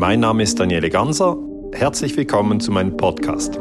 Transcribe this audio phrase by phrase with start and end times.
[0.00, 1.36] Mein Name ist Daniele Ganser.
[1.74, 3.58] Herzlich willkommen zu meinem Podcast.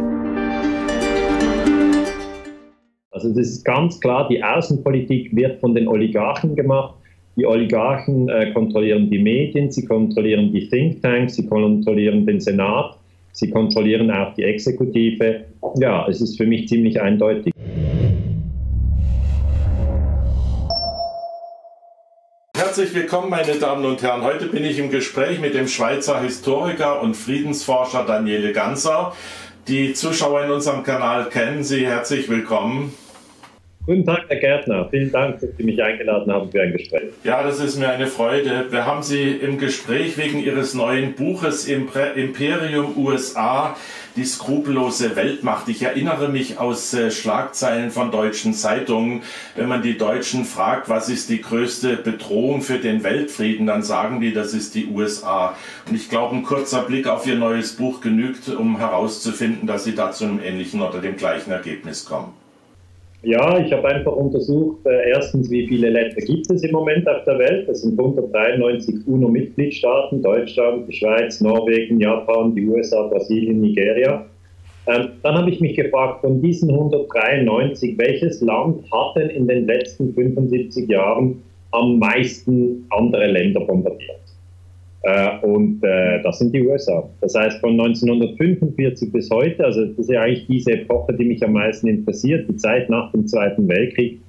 [3.12, 6.96] Also das ist ganz klar, die Außenpolitik wird von den Oligarchen gemacht.
[7.36, 12.98] Die Oligarchen äh, kontrollieren die Medien, sie kontrollieren die Thinktanks, sie kontrollieren den Senat,
[13.34, 15.42] sie kontrollieren auch die Exekutive.
[15.76, 17.54] Ja, es ist für mich ziemlich eindeutig.
[22.70, 24.22] Herzlich willkommen, meine Damen und Herren.
[24.22, 29.16] Heute bin ich im Gespräch mit dem Schweizer Historiker und Friedensforscher Daniele Ganser.
[29.68, 31.88] Die Zuschauer in unserem Kanal kennen Sie.
[31.88, 32.94] Herzlich willkommen.
[33.86, 34.88] Guten Tag, Herr Gärtner.
[34.92, 37.12] Vielen Dank, dass Sie mich eingeladen haben für ein Gespräch.
[37.24, 38.68] Ja, das ist mir eine Freude.
[38.70, 43.76] Wir haben Sie im Gespräch wegen Ihres neuen Buches Imperium USA,
[44.16, 45.70] die skrupellose Weltmacht.
[45.70, 49.24] Ich erinnere mich aus äh, Schlagzeilen von deutschen Zeitungen,
[49.56, 54.22] wenn man die Deutschen fragt, was ist die größte Bedrohung für den Weltfrieden, dann sagen
[54.22, 55.56] die, das ist die USA.
[55.88, 59.96] Und ich glaube, ein kurzer Blick auf Ihr neues Buch genügt, um herauszufinden, dass Sie
[59.96, 62.34] da zu einem ähnlichen oder dem gleichen Ergebnis kommen.
[63.22, 67.26] Ja, ich habe einfach untersucht, äh, erstens, wie viele Länder gibt es im Moment auf
[67.26, 67.68] der Welt.
[67.68, 74.26] Das sind 193 UNO-Mitgliedstaaten, Deutschland, die Schweiz, Norwegen, Japan, die USA, Brasilien, Nigeria.
[74.88, 79.68] Ähm, dann habe ich mich gefragt, von diesen 193, welches Land hat denn in den
[79.68, 84.19] letzten 75 Jahren am meisten andere Länder bombardiert?
[85.04, 87.10] Äh, und äh, das sind die USA.
[87.22, 91.44] Das heißt, von 1945 bis heute, also das ist ja eigentlich diese Epoche, die mich
[91.44, 94.20] am meisten interessiert, die Zeit nach dem Zweiten Weltkrieg,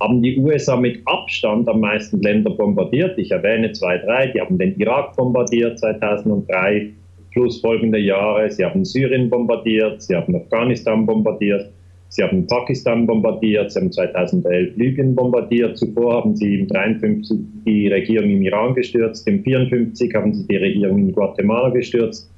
[0.00, 3.18] haben die USA mit Abstand am meisten Länder bombardiert.
[3.18, 4.28] Ich erwähne zwei, drei.
[4.28, 6.90] Die haben den Irak bombardiert 2003,
[7.32, 8.50] plus folgende Jahre.
[8.50, 11.72] Sie haben Syrien bombardiert, sie haben Afghanistan bombardiert.
[12.10, 17.88] Sie haben Pakistan bombardiert, Sie haben 2011 Libyen bombardiert, zuvor haben Sie im 53 die
[17.88, 22.30] Regierung im Iran gestürzt, im 54 haben Sie die Regierung in Guatemala gestürzt,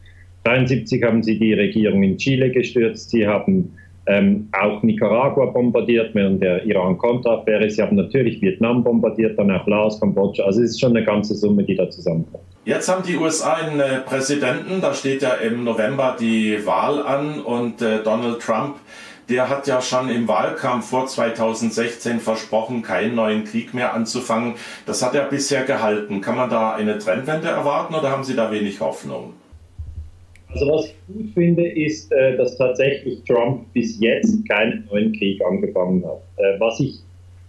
[0.45, 3.73] 73 haben Sie die Regierung in Chile gestürzt, Sie haben
[4.07, 10.01] ähm, auch Nicaragua bombardiert während der Iran-Contra-Affäre, Sie haben natürlich Vietnam bombardiert, dann auch Laos,
[10.01, 12.43] Kambodscha, also es ist schon eine ganze Summe, die da zusammenkommt.
[12.65, 17.41] Jetzt haben die USA einen äh, Präsidenten, da steht ja im November die Wahl an
[17.41, 18.77] und äh, Donald Trump
[19.31, 24.55] der hat ja schon im Wahlkampf vor 2016 versprochen, keinen neuen Krieg mehr anzufangen.
[24.87, 26.21] Das hat er bisher gehalten.
[26.21, 29.35] Kann man da eine Trendwende erwarten oder haben Sie da wenig Hoffnung?
[30.49, 35.41] Also was ich gut finde, ist, äh, dass tatsächlich Trump bis jetzt keinen neuen Krieg
[35.45, 36.23] angefangen hat.
[36.37, 36.99] Äh, was ich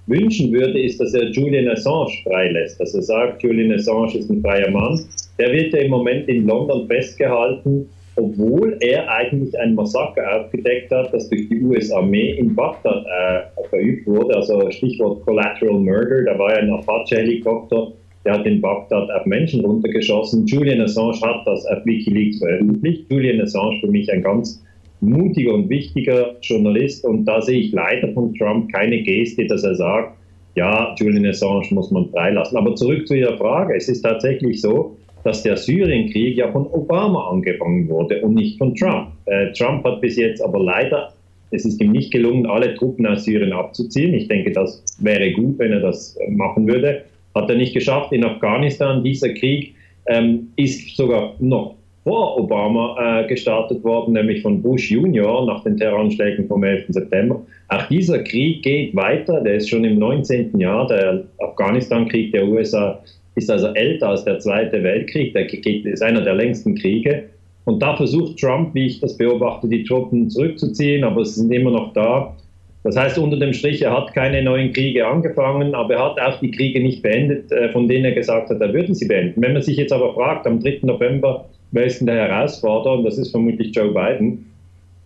[0.06, 2.80] wünschen würde, ist, dass er Julian Assange freilässt.
[2.80, 5.04] Dass er sagt, Julian Assange ist ein freier Mann.
[5.40, 11.14] Der wird ja im Moment in London festgehalten obwohl er eigentlich ein Massaker aufgedeckt hat,
[11.14, 14.36] das durch die US-Armee in Bagdad äh, verübt wurde.
[14.36, 17.94] Also Stichwort Collateral Murder, da war ja ein Apache-Helikopter,
[18.26, 20.46] der hat in Bagdad auf Menschen runtergeschossen.
[20.46, 23.06] Julian Assange hat das auf Wikileaks veröffentlicht.
[23.10, 24.64] Julian Assange für mich ein ganz
[25.00, 29.76] mutiger und wichtiger Journalist und da sehe ich leider von Trump keine Geste, dass er
[29.76, 30.16] sagt,
[30.56, 32.58] ja, Julian Assange muss man freilassen.
[32.58, 33.76] Aber zurück zu Ihrer Frage.
[33.76, 38.76] Es ist tatsächlich so, dass der Syrienkrieg ja von Obama angefangen wurde und nicht von
[38.76, 39.10] Trump.
[39.26, 41.14] Äh, Trump hat bis jetzt aber leider,
[41.52, 44.14] es ist ihm nicht gelungen, alle Truppen aus Syrien abzuziehen.
[44.14, 47.04] Ich denke, das wäre gut, wenn er das äh, machen würde.
[47.36, 49.04] Hat er nicht geschafft in Afghanistan.
[49.04, 49.76] Dieser Krieg
[50.08, 55.78] ähm, ist sogar noch vor Obama äh, gestartet worden, nämlich von Bush Junior nach den
[55.78, 56.86] Terroranschlägen vom 11.
[56.90, 57.42] September.
[57.68, 60.60] Auch dieser Krieg geht weiter, der ist schon im 19.
[60.60, 63.00] Jahr, der Afghanistan-Krieg der USA
[63.36, 65.46] ist also älter als der Zweite Weltkrieg, der
[65.94, 67.24] ist einer der längsten Kriege.
[67.66, 71.72] Und da versucht Trump, wie ich das beobachte, die Truppen zurückzuziehen, aber sie sind immer
[71.72, 72.36] noch da.
[72.84, 76.40] Das heißt, unter dem Strich, er hat keine neuen Kriege angefangen, aber er hat auch
[76.40, 79.42] die Kriege nicht beendet, äh, von denen er gesagt hat, er würde sie beenden.
[79.42, 80.80] Wenn man sich jetzt aber fragt, am 3.
[80.82, 84.48] November, wer ist denn der Herausforderer, und das ist vermutlich Joe Biden,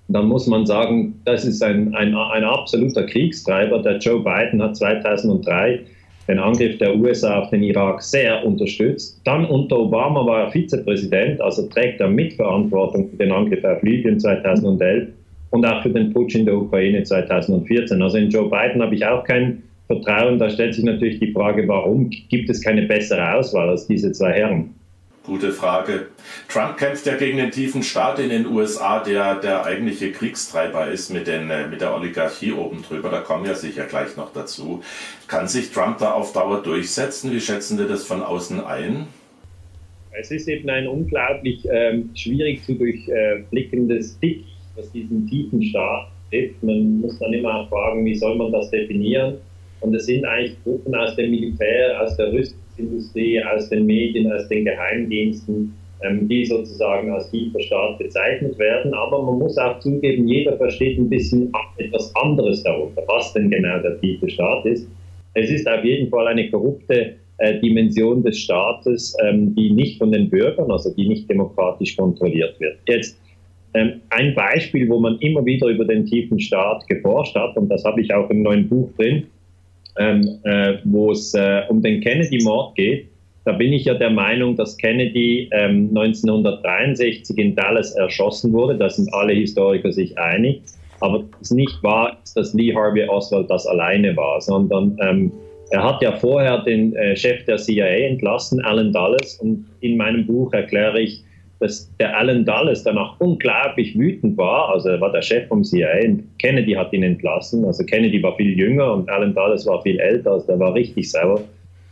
[0.08, 3.81] dann muss man sagen, das ist ein, ein, ein absoluter Kriegstreiber.
[3.81, 5.81] Der Joe Biden hat 2003
[6.28, 9.22] den Angriff der USA auf den Irak sehr unterstützt.
[9.25, 14.20] Dann unter Obama war er Vizepräsident, also trägt er Mitverantwortung für den Angriff auf Libyen
[14.20, 15.09] 2011
[15.52, 18.02] und auch für den Putsch in der Ukraine 2014.
[18.02, 20.40] Also in Joe Biden habe ich auch kein Vertrauen.
[20.40, 24.34] Da stellt sich natürlich die Frage, warum gibt es keine bessere Auswahl als diese zwei
[24.34, 24.73] Herren?
[25.26, 26.08] Gute Frage.
[26.48, 31.12] Trump kämpft ja gegen den tiefen Staat in den USA, der der eigentliche Kriegstreiber ist
[31.12, 33.10] mit, den, äh, mit der Oligarchie oben drüber.
[33.10, 34.84] Da kommen wir sicher gleich noch dazu.
[35.28, 37.32] Kann sich Trump da auf Dauer durchsetzen?
[37.32, 39.08] Wie schätzen Sie das von außen ein?
[40.12, 44.44] Es ist eben ein unglaublich ähm, schwierig zu durchblickendes Dick,
[44.76, 46.62] was diesen tiefen Staat trifft.
[46.62, 49.38] Man muss dann immer fragen, wie soll man das definieren?
[49.82, 54.32] Und es sind eigentlich Gruppen aus dem Militär, aus der Rüstung Industrie, aus den Medien,
[54.32, 55.74] aus den Geheimdiensten,
[56.04, 58.94] ähm, die sozusagen als tiefer Staat bezeichnet werden.
[58.94, 63.80] Aber man muss auch zugeben, jeder versteht ein bisschen etwas anderes darunter, was denn genau
[63.80, 64.88] der tiefe Staat ist.
[65.34, 70.12] Es ist auf jeden Fall eine korrupte äh, Dimension des Staates, ähm, die nicht von
[70.12, 72.78] den Bürgern, also die nicht demokratisch kontrolliert wird.
[72.88, 73.20] Jetzt
[73.74, 77.84] ähm, ein Beispiel, wo man immer wieder über den tiefen Staat geforscht hat, und das
[77.84, 79.28] habe ich auch im neuen Buch drin,
[79.97, 83.08] ähm, äh, wo es äh, um den Kennedy-Mord geht.
[83.46, 88.76] Da bin ich ja der Meinung, dass Kennedy ähm, 1963 in Dallas erschossen wurde.
[88.76, 90.62] Da sind alle Historiker sich einig.
[91.02, 95.32] Aber es nicht wahr ist, dass Lee Harvey Oswald das alleine war, sondern ähm,
[95.72, 99.36] er hat ja vorher den äh, Chef der CIA entlassen, Alan Dulles.
[99.41, 101.25] Und in meinem Buch erkläre ich,
[101.59, 104.69] dass der Alan Dulles danach unglaublich wütend war.
[104.69, 107.66] Also er war der Chef vom CIA und Kennedy hat ihn entlassen.
[107.66, 110.31] Also Kennedy war viel jünger und Alan Dulles war viel älter.
[110.34, 111.41] Also der war richtig sauer.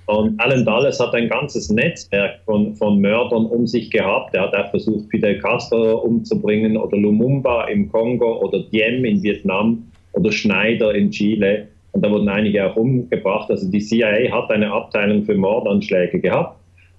[0.05, 4.35] Und Alan Dulles hat ein ganzes Netzwerk von, von Mördern um sich gehabt.
[4.35, 9.83] Er hat auch versucht, Fidel Castro umzubringen oder Lumumba im Kongo oder Diem in Vietnam
[10.11, 11.67] oder Schneider in Chile.
[11.93, 13.49] Und da wurden einige auch umgebracht.
[13.49, 16.57] Also die CIA hat eine Abteilung für Mordanschläge gehabt.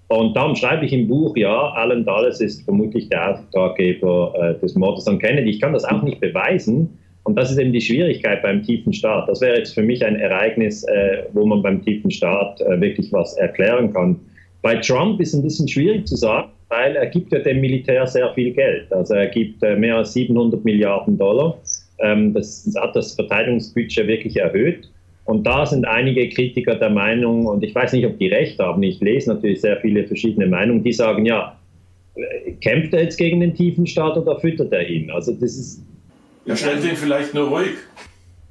[0.09, 4.75] Und darum schreibe ich im Buch, ja, Alan Dulles ist vermutlich der Auftraggeber äh, des
[4.75, 5.51] Mordes an Kennedy.
[5.51, 6.99] Ich kann das auch nicht beweisen.
[7.25, 9.29] Und das ist eben die Schwierigkeit beim tiefen Staat.
[9.29, 13.13] Das wäre jetzt für mich ein Ereignis, äh, wo man beim tiefen Staat äh, wirklich
[13.13, 14.21] was erklären kann.
[14.61, 18.07] Bei Trump ist es ein bisschen schwierig zu sagen, weil er gibt ja dem Militär
[18.07, 18.93] sehr viel Geld.
[18.93, 21.59] Also er gibt äh, mehr als 700 Milliarden Dollar.
[22.01, 24.91] Ähm, das hat das Verteidigungsbudget wirklich erhöht.
[25.25, 28.83] Und da sind einige Kritiker der Meinung, und ich weiß nicht, ob die recht haben,
[28.83, 31.57] ich lese natürlich sehr viele verschiedene Meinungen, die sagen, ja,
[32.61, 35.11] kämpft er jetzt gegen den tiefen Staat oder füttert er ihn?
[35.11, 35.83] Also das ist...
[36.45, 37.71] Ja, stellt ihn vielleicht nur ruhig.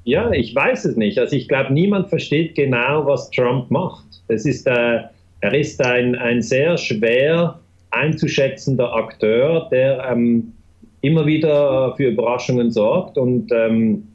[0.02, 1.18] Ja, ich weiß es nicht.
[1.18, 4.04] Also ich glaube, niemand versteht genau, was Trump macht.
[4.28, 5.00] Es ist, äh,
[5.40, 7.58] er ist ein, ein sehr schwer
[7.90, 10.52] einzuschätzender Akteur, der ähm,
[11.00, 14.08] immer wieder für Überraschungen sorgt und ähm,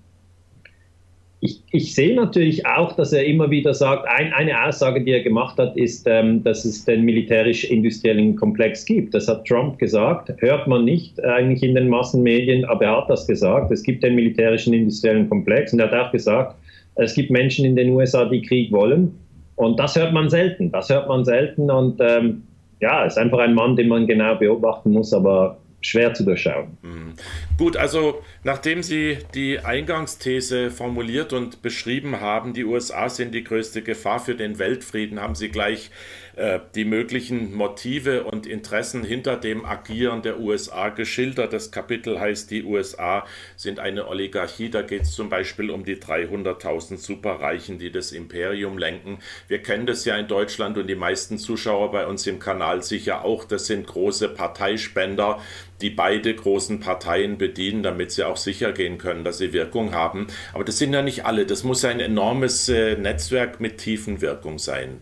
[1.42, 5.24] ich, ich, sehe natürlich auch, dass er immer wieder sagt, ein, eine Aussage, die er
[5.24, 9.14] gemacht hat, ist, ähm, dass es den militärisch-industriellen Komplex gibt.
[9.14, 13.26] Das hat Trump gesagt, hört man nicht eigentlich in den Massenmedien, aber er hat das
[13.26, 13.72] gesagt.
[13.72, 16.56] Es gibt den militärischen industriellen Komplex und er hat auch gesagt,
[16.96, 19.18] es gibt Menschen in den USA, die Krieg wollen.
[19.56, 20.72] Und das hört man selten.
[20.72, 22.44] Das hört man selten und ähm,
[22.82, 26.78] ja, ist einfach ein Mann, den man genau beobachten muss, aber schwer zu durchschauen.
[26.82, 27.14] Mhm.
[27.58, 33.82] Gut, also nachdem Sie die Eingangsthese formuliert und beschrieben haben, die USA sind die größte
[33.82, 35.92] Gefahr für den Weltfrieden, haben Sie gleich
[36.40, 41.52] äh, die möglichen Motive und Interessen hinter dem Agieren der USA geschildert.
[41.52, 43.26] Das Kapitel heißt, die USA
[43.58, 44.70] sind eine Oligarchie.
[44.70, 49.20] Da geht es zum Beispiel um die 300.000 Superreichen, die das Imperium lenken.
[49.50, 53.26] Wir kennen das ja in Deutschland und die meisten Zuschauer bei uns im Kanal sicher
[53.26, 53.44] auch.
[53.44, 55.42] Das sind große Parteispender,
[55.82, 60.28] die beide großen Parteien bedienen, damit sie auch sicher gehen können, dass sie Wirkung haben.
[60.54, 61.46] Aber das sind ja nicht alle.
[61.46, 65.00] Das muss ein enormes äh, Netzwerk mit tiefen Wirkung sein.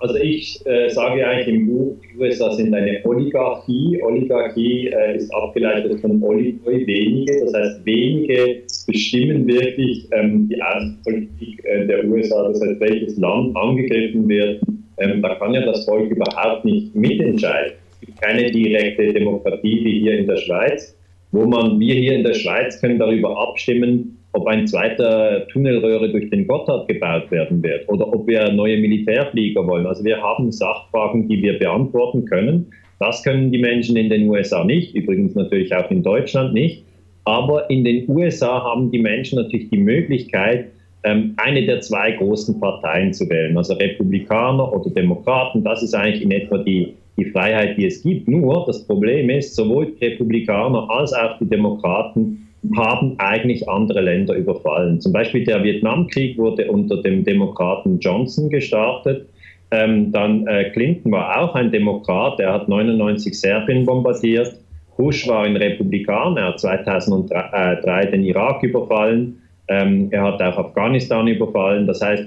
[0.00, 4.00] Also ich äh, sage eigentlich im Buch, USA sind eine Oligarchie.
[4.02, 7.44] Oligarchie äh, ist abgeleitet von Oligoi, wenige.
[7.44, 12.48] Das heißt, wenige bestimmen wirklich ähm, die Außenpolitik äh, der USA.
[12.48, 14.62] Das heißt, welches Land angegriffen wird,
[14.96, 17.74] ähm, da kann ja das Volk überhaupt nicht mitentscheiden.
[18.20, 20.96] Keine direkte Demokratie wie hier in der Schweiz,
[21.32, 26.30] wo man, wir hier in der Schweiz können darüber abstimmen, ob ein zweiter Tunnelröhre durch
[26.30, 29.86] den Gotthard gebaut werden wird oder ob wir neue Militärflieger wollen.
[29.86, 32.66] Also wir haben Sachfragen, die wir beantworten können.
[33.00, 36.84] Das können die Menschen in den USA nicht, übrigens natürlich auch in Deutschland nicht.
[37.24, 40.66] Aber in den USA haben die Menschen natürlich die Möglichkeit,
[41.02, 45.64] ähm, eine der zwei großen Parteien zu wählen, also Republikaner oder Demokraten.
[45.64, 48.28] Das ist eigentlich in etwa die, die Freiheit, die es gibt.
[48.28, 54.34] Nur das Problem ist, sowohl die Republikaner als auch die Demokraten haben eigentlich andere Länder
[54.34, 55.00] überfallen.
[55.00, 59.26] Zum Beispiel der Vietnamkrieg wurde unter dem Demokraten Johnson gestartet.
[59.70, 64.54] Ähm, dann äh, Clinton war auch ein Demokrat, er hat 99 Serbien bombardiert.
[64.96, 69.40] Bush war ein Republikaner, er hat 2003 den Irak überfallen.
[69.68, 71.86] Ähm, er hat auch Afghanistan überfallen.
[71.86, 72.24] Das heißt,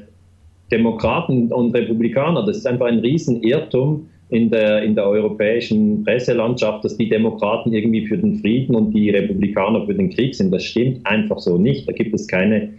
[0.72, 6.98] Demokraten und Republikaner, das ist einfach ein Riesenirrtum, in der, in der europäischen Presselandschaft, dass
[6.98, 10.52] die Demokraten irgendwie für den Frieden und die Republikaner für den Krieg sind.
[10.52, 11.88] Das stimmt einfach so nicht.
[11.88, 12.70] Da gibt es keine,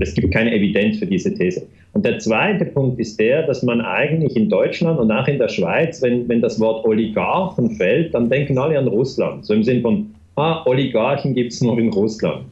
[0.00, 1.66] es gibt keine Evidenz für diese These.
[1.92, 5.48] Und der zweite Punkt ist der, dass man eigentlich in Deutschland und auch in der
[5.48, 9.44] Schweiz, wenn, wenn das Wort Oligarchen fällt, dann denken alle an Russland.
[9.44, 12.46] So im Sinn von, ah, Oligarchen gibt es nur in Russland.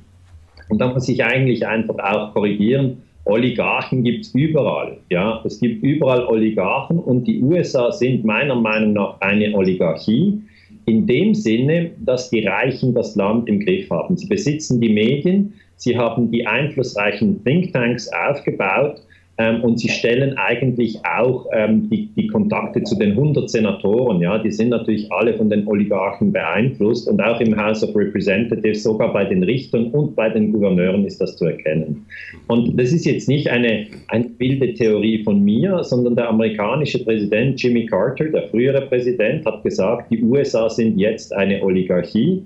[0.68, 4.98] Und da muss ich eigentlich einfach auch korrigieren Oligarchen gibt es überall.
[5.10, 5.42] Ja?
[5.44, 10.40] Es gibt überall Oligarchen und die USA sind meiner Meinung nach eine Oligarchie
[10.86, 14.16] in dem Sinne, dass die Reichen das Land im Griff haben.
[14.16, 19.02] Sie besitzen die Medien, sie haben die einflussreichen Thinktanks aufgebaut
[19.38, 24.20] ähm, und sie stellen eigentlich auch ähm, die, die, Kontakte zu den 100 Senatoren.
[24.20, 28.82] Ja, die sind natürlich alle von den Oligarchen beeinflusst und auch im House of Representatives,
[28.82, 32.04] sogar bei den Richtern und bei den Gouverneuren ist das zu erkennen.
[32.48, 37.62] Und das ist jetzt nicht eine, eine wilde Theorie von mir, sondern der amerikanische Präsident
[37.62, 42.42] Jimmy Carter, der frühere Präsident, hat gesagt, die USA sind jetzt eine Oligarchie.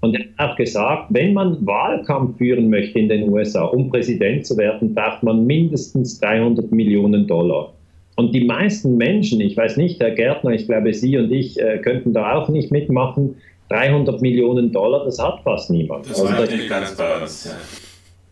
[0.00, 4.46] Und er hat auch gesagt, wenn man Wahlkampf führen möchte in den USA, um Präsident
[4.46, 7.72] zu werden, braucht man mindestens 300 Millionen Dollar.
[8.16, 11.78] Und die meisten Menschen, ich weiß nicht, Herr Gärtner, ich glaube, Sie und ich äh,
[11.78, 13.36] könnten da auch nicht mitmachen.
[13.68, 16.08] 300 Millionen Dollar, das hat fast niemand.
[16.08, 17.54] Das also, nicht ganz bei uns.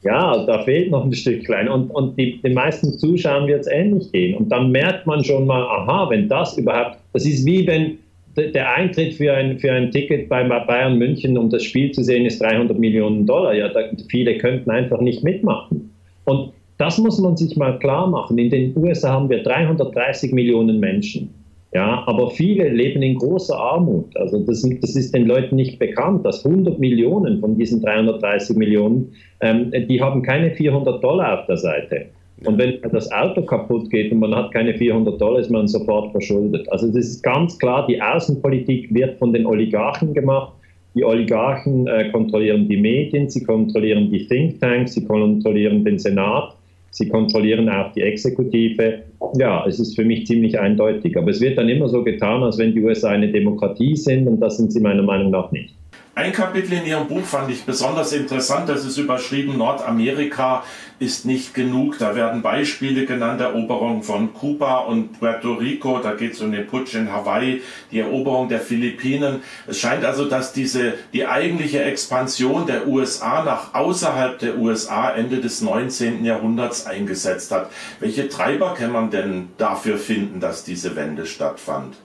[0.02, 1.68] Ja, da fehlt noch ein Stück klein.
[1.68, 4.37] Und, und die, den meisten Zuschauern wird es ähnlich gehen.
[4.37, 7.99] Und dann merkt man schon mal, aha, wenn das überhaupt, das ist wie wenn
[8.37, 12.26] der Eintritt für ein, für ein Ticket bei Bayern München, um das Spiel zu sehen,
[12.26, 13.55] ist 300 Millionen Dollar.
[13.55, 13.71] Ja,
[14.09, 15.91] viele könnten einfach nicht mitmachen.
[16.25, 18.37] Und das muss man sich mal klar machen.
[18.38, 21.31] In den USA haben wir 330 Millionen Menschen.
[21.73, 24.17] Ja, aber viele leben in großer Armut.
[24.17, 29.12] Also das, das ist den Leuten nicht bekannt, dass 100 Millionen von diesen 330 Millionen,
[29.41, 32.07] ähm, die haben keine 400 Dollar auf der Seite.
[32.45, 36.11] Und wenn das Auto kaputt geht und man hat keine 400 Dollar, ist man sofort
[36.12, 36.71] verschuldet.
[36.71, 40.53] Also das ist ganz klar, die Außenpolitik wird von den Oligarchen gemacht.
[40.95, 46.55] Die Oligarchen äh, kontrollieren die Medien, sie kontrollieren die Thinktanks, sie kontrollieren den Senat,
[46.91, 49.03] sie kontrollieren auch die Exekutive.
[49.37, 51.17] Ja, es ist für mich ziemlich eindeutig.
[51.17, 54.41] Aber es wird dann immer so getan, als wenn die USA eine Demokratie sind und
[54.41, 55.75] das sind sie meiner Meinung nach nicht.
[56.16, 58.68] Ein Kapitel in Ihrem Buch fand ich besonders interessant.
[58.68, 60.62] Das ist überschrieben, Nordamerika
[61.00, 61.99] ist nicht genug.
[61.99, 65.99] Da werden Beispiele genannt, Eroberung von Kuba und Puerto Rico.
[65.99, 69.42] Da geht es um den Putsch in Hawaii, die Eroberung der Philippinen.
[69.66, 75.40] Es scheint also, dass diese, die eigentliche Expansion der USA nach außerhalb der USA Ende
[75.40, 76.25] des 19.
[76.25, 77.73] Jahrhunderts eingesetzt hat.
[77.99, 81.97] Welche Treiber kann man denn dafür finden, dass diese Wende stattfand?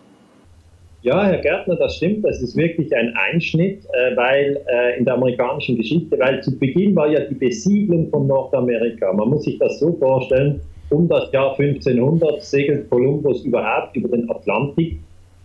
[1.02, 2.26] Ja, Herr Gärtner, das stimmt.
[2.26, 6.94] Das ist wirklich ein Einschnitt, äh, weil äh, in der amerikanischen Geschichte, weil zu Beginn
[6.96, 9.14] war ja die Besiedlung von Nordamerika.
[9.14, 14.30] Man muss sich das so vorstellen, um das Jahr 1500 segelt Kolumbus überhaupt über den
[14.30, 15.00] Atlantik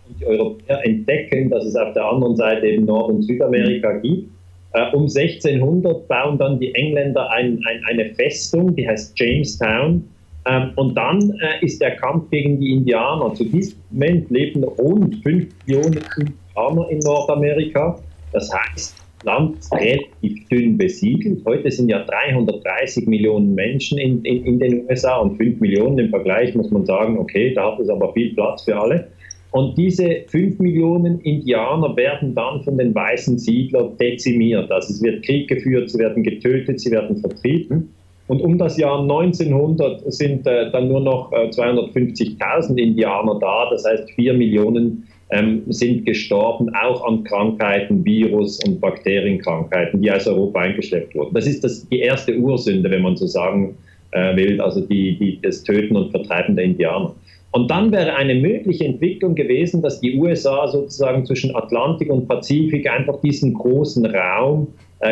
[0.09, 4.29] und die Europäer entdecken, dass es auf der anderen Seite eben Nord- und Südamerika gibt.
[4.73, 10.03] Äh, um 1600 bauen dann die Engländer ein, ein, eine Festung, die heißt Jamestown
[10.47, 13.33] ähm, und dann äh, ist der Kampf gegen die Indianer.
[13.33, 17.99] Zu diesem Moment leben rund 5 Millionen Indianer in Nordamerika.
[18.31, 21.43] Das heißt, Land ist relativ dünn besiedelt.
[21.45, 26.09] Heute sind ja 330 Millionen Menschen in, in, in, den USA und 5 Millionen im
[26.09, 29.07] Vergleich muss man sagen, okay, da hat es aber viel Platz für alle.
[29.51, 34.69] Und diese 5 Millionen Indianer werden dann von den weißen Siedlern dezimiert.
[34.69, 37.89] Also es wird Krieg geführt, sie werden getötet, sie werden vertrieben.
[38.27, 43.85] Und um das Jahr 1900 sind äh, dann nur noch äh, 250.000 Indianer da, das
[43.85, 50.59] heißt 4 Millionen ähm, sind gestorben, auch an Krankheiten, Virus- und Bakterienkrankheiten, die aus Europa
[50.59, 51.33] eingeschleppt wurden.
[51.33, 53.77] Das ist das, die erste Ursünde, wenn man so sagen
[54.11, 57.15] äh, will, also die, die, das Töten und Vertreiben der Indianer.
[57.51, 62.89] Und dann wäre eine mögliche Entwicklung gewesen, dass die USA sozusagen zwischen Atlantik und Pazifik
[62.89, 64.67] einfach diesen großen Raum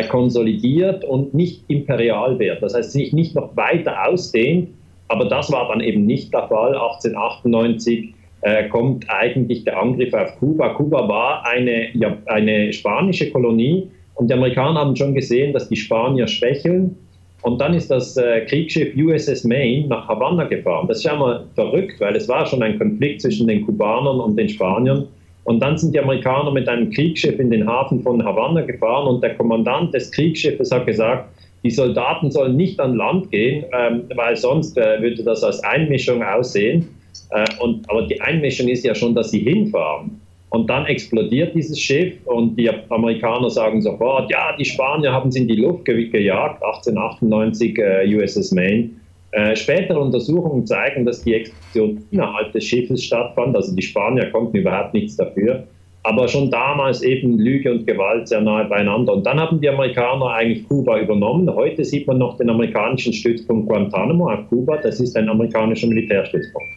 [0.08, 2.62] konsolidiert und nicht imperial wird.
[2.62, 4.70] Das heißt, sich nicht noch weiter ausdehnt.
[5.08, 6.74] Aber das war dann eben nicht der Fall.
[6.74, 10.70] 1898 äh, kommt eigentlich der Angriff auf Kuba.
[10.70, 15.76] Kuba war eine, ja, eine spanische Kolonie und die Amerikaner haben schon gesehen, dass die
[15.76, 16.96] Spanier schwächeln.
[17.42, 20.88] Und dann ist das äh, Kriegsschiff USS Maine nach Havanna gefahren.
[20.88, 24.36] Das ist ja mal verrückt, weil es war schon ein Konflikt zwischen den Kubanern und
[24.36, 25.06] den Spaniern.
[25.44, 29.22] Und dann sind die Amerikaner mit einem Kriegsschiff in den Hafen von Havanna gefahren und
[29.22, 31.28] der Kommandant des Kriegsschiffes hat gesagt,
[31.62, 36.22] die Soldaten sollen nicht an Land gehen, ähm, weil sonst äh, würde das als Einmischung
[36.22, 36.88] aussehen.
[37.30, 40.20] Äh, und, aber die Einmischung ist ja schon, dass sie hinfahren.
[40.50, 45.40] Und dann explodiert dieses Schiff und die Amerikaner sagen sofort, ja, die Spanier haben sie
[45.40, 48.90] in die Luft ge gejagt, 1898 äh, USS Maine.
[49.34, 53.56] Äh, spätere Untersuchungen zeigen, dass die Explosion innerhalb des Schiffes stattfand.
[53.56, 55.64] Also die Spanier konnten überhaupt nichts dafür.
[56.04, 59.12] Aber schon damals eben Lüge und Gewalt sehr nahe beieinander.
[59.12, 61.52] Und dann haben die Amerikaner eigentlich Kuba übernommen.
[61.52, 64.76] Heute sieht man noch den amerikanischen Stützpunkt Guantanamo auf Kuba.
[64.76, 66.68] Das ist ein amerikanischer Militärstützpunkt.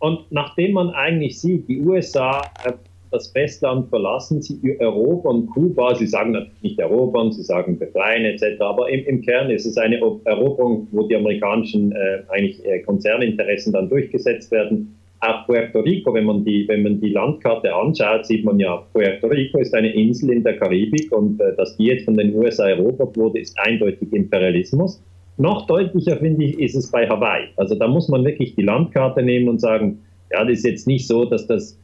[0.00, 2.72] Und nachdem man eigentlich sieht, die USA äh,
[3.10, 5.94] das Festland verlassen, sie erobern Kuba.
[5.94, 8.60] Sie sagen natürlich nicht erobern, sie sagen befreien etc.
[8.60, 13.72] Aber im, im Kern ist es eine Eroberung, wo die amerikanischen äh, eigentlich äh, Konzerninteressen
[13.72, 14.96] dann durchgesetzt werden.
[15.20, 19.26] Auch Puerto Rico, wenn man, die, wenn man die Landkarte anschaut, sieht man ja, Puerto
[19.26, 22.68] Rico ist eine Insel in der Karibik und äh, dass die jetzt von den USA
[22.68, 25.02] erobert wurde, ist eindeutig Imperialismus.
[25.36, 27.48] Noch deutlicher, finde ich, ist es bei Hawaii.
[27.56, 30.00] Also da muss man wirklich die Landkarte nehmen und sagen,
[30.30, 31.78] ja, das ist jetzt nicht so, dass das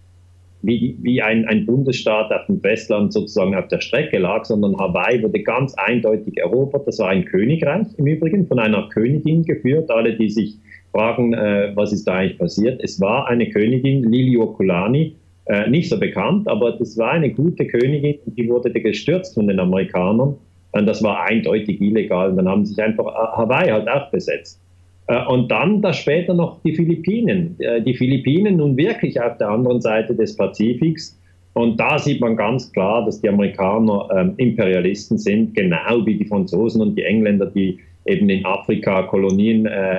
[0.67, 5.23] wie, wie ein, ein Bundesstaat auf dem Westland sozusagen auf der Strecke lag, sondern Hawaii
[5.23, 6.87] wurde ganz eindeutig erobert.
[6.89, 9.91] Das war ein Königreich im Übrigen, von einer Königin geführt.
[9.91, 10.57] Alle, die sich
[10.91, 12.81] fragen, äh, was ist da eigentlich passiert.
[12.83, 15.15] Es war eine Königin, Liliuokulani,
[15.47, 19.61] äh, nicht so bekannt, aber das war eine gute Königin, die wurde gestürzt von den
[19.61, 20.35] Amerikanern.
[20.73, 22.31] Und das war eindeutig illegal.
[22.31, 24.61] Und dann haben sich einfach äh, Hawaii halt auch besetzt.
[25.09, 27.57] Äh, und dann da später noch die Philippinen.
[27.61, 31.19] Äh, die Philippinen nun wirklich auf der anderen Seite des Pazifiks.
[31.55, 36.27] Und da sieht man ganz klar, dass die Amerikaner ähm, Imperialisten sind, genau wie die
[36.27, 39.99] Franzosen und die Engländer, die eben in Afrika Kolonien äh,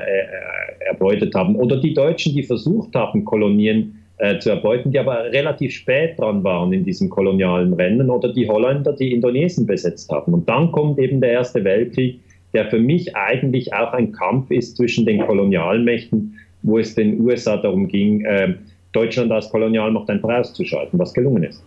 [0.87, 1.55] erbeutet haben.
[1.55, 3.95] Oder die Deutschen, die versucht haben, Kolonien
[4.39, 8.09] zu erbeuten, die aber relativ spät dran waren in diesem kolonialen Rennen.
[8.09, 10.33] Oder die Holländer, die Indonesien besetzt haben.
[10.33, 12.19] Und dann kommt eben der Erste Weltkrieg
[12.53, 17.57] der für mich eigentlich auch ein Kampf ist zwischen den Kolonialmächten, wo es den USA
[17.57, 18.55] darum ging, äh,
[18.93, 21.63] Deutschland als Kolonialmacht einfach auszuschalten, was gelungen ist.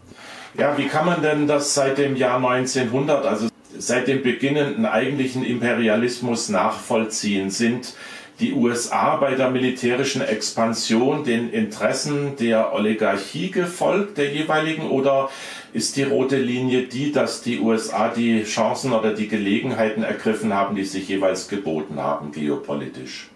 [0.58, 5.44] Ja, wie kann man denn das seit dem Jahr 1900, also seit dem beginnenden eigentlichen
[5.44, 7.50] Imperialismus nachvollziehen?
[7.50, 7.94] Sind
[8.40, 15.28] die USA bei der militärischen Expansion den Interessen der Oligarchie gefolgt, der jeweiligen, oder
[15.72, 20.74] ist die rote Linie die, dass die USA die Chancen oder die Gelegenheiten ergriffen haben,
[20.74, 23.28] die sich jeweils geboten haben, geopolitisch?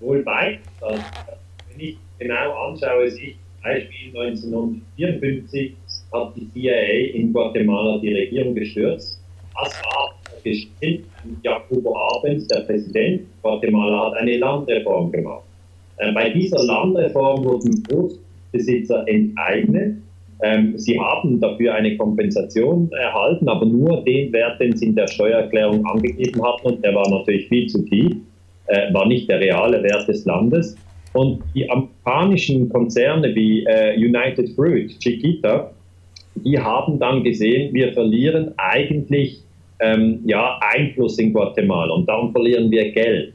[0.00, 0.60] Wohl beides.
[0.80, 5.74] Wenn ich genau anschaue, sich Beispiel 1954
[6.12, 9.20] hat die CIA in Guatemala die Regierung gestürzt.
[9.54, 10.14] Das war
[10.50, 11.04] gestellt.
[11.42, 15.44] Jacobo Arbenz, der Präsident Guatemala, hat eine Landreform gemacht.
[15.98, 19.96] Äh, bei dieser Landreform wurden Großbesitzer enteignet
[20.42, 25.08] ähm, sie haben dafür eine Kompensation erhalten, aber nur den Wert, den sie in der
[25.08, 28.16] Steuererklärung angegeben hatten, und der war natürlich viel zu tief,
[28.66, 30.76] äh, war nicht der reale Wert des Landes.
[31.14, 35.70] Und die amerikanischen Konzerne wie äh, United Fruit, Chiquita,
[36.34, 39.40] die haben dann gesehen, wir verlieren eigentlich
[39.80, 43.34] ähm, ja, Einfluss in Guatemala und darum verlieren wir Geld.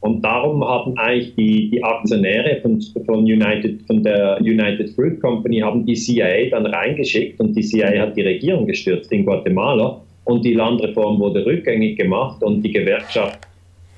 [0.00, 5.60] Und darum haben eigentlich die, die Aktionäre von, von, United, von der United Fruit Company
[5.60, 10.44] haben die CIA dann reingeschickt und die CIA hat die Regierung gestürzt in Guatemala und
[10.44, 13.38] die Landreform wurde rückgängig gemacht und die Gewerkschaft,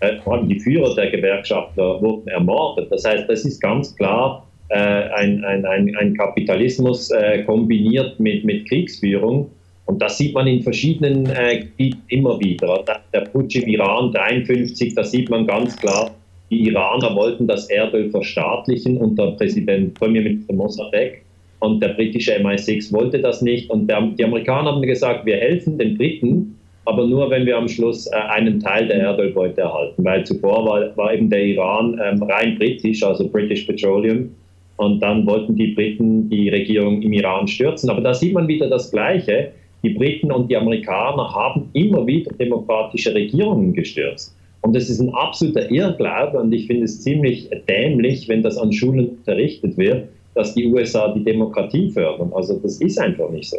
[0.00, 2.88] äh, vor allem die Führer der Gewerkschaftler wurden ermordet.
[2.90, 8.44] Das heißt, das ist ganz klar äh, ein, ein, ein, ein Kapitalismus äh, kombiniert mit,
[8.44, 9.50] mit Kriegsführung.
[9.87, 12.85] Und das sieht man in verschiedenen äh, Gebieten immer wieder.
[13.12, 16.11] Der Putsch im Iran 53, da sieht man ganz klar,
[16.51, 21.18] die Iraner wollten das Erdöl verstaatlichen unter Präsident Premierminister Mossadegh
[21.61, 23.70] und der britische MI6 wollte das nicht.
[23.70, 27.68] Und der, die Amerikaner haben gesagt, wir helfen den Briten, aber nur, wenn wir am
[27.68, 32.23] Schluss äh, einen Teil der Erdölbeute erhalten, weil zuvor war, war eben der Iran ähm,
[32.23, 34.31] rein britisch, also British Petroleum.
[34.77, 37.88] Und dann wollten die Briten die Regierung im Iran stürzen.
[37.88, 39.53] Aber da sieht man wieder das Gleiche
[39.85, 44.35] die Briten und die Amerikaner haben immer wieder demokratische Regierungen gestürzt.
[44.62, 48.73] Und das ist ein absoluter Irrglaube und ich finde es ziemlich dämlich, wenn das an
[48.73, 52.33] Schulen unterrichtet wird, dass die USA die Demokratie fördern.
[52.35, 53.59] Also das ist einfach nicht so.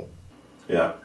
[0.68, 0.96] Ja.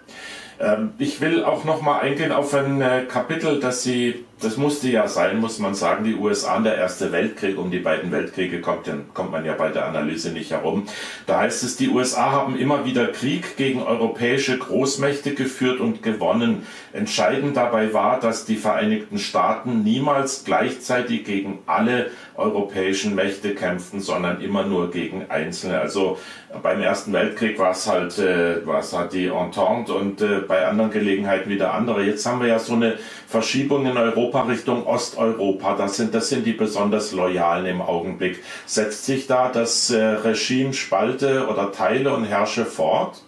[0.59, 4.88] Ähm, ich will auch noch mal eingehen auf ein äh, Kapitel, das Sie das musste
[4.88, 8.61] ja sein, muss man sagen, die USA und der Erste Weltkrieg, um die beiden Weltkriege
[8.61, 10.87] kommt, dann kommt man ja bei der Analyse nicht herum.
[11.26, 16.66] Da heißt es, die USA haben immer wieder Krieg gegen europäische Großmächte geführt und gewonnen.
[16.92, 24.40] Entscheidend dabei war, dass die Vereinigten Staaten niemals gleichzeitig gegen alle europäischen Mächte kämpften, sondern
[24.40, 25.79] immer nur gegen einzelne.
[25.79, 26.18] Also
[26.62, 30.66] beim Ersten Weltkrieg war es halt, äh, war es halt die Entente und äh, bei
[30.66, 32.03] anderen Gelegenheiten wieder andere.
[32.03, 32.94] Jetzt haben wir ja so eine
[33.29, 35.76] Verschiebung in Europa Richtung Osteuropa.
[35.76, 38.38] Das sind, das sind die besonders Loyalen im Augenblick.
[38.66, 43.22] Setzt sich da das äh, Regime Spalte oder Teile und Herrsche fort?